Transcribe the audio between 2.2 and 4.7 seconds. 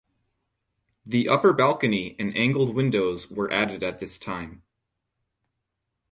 angled windows were added at this time.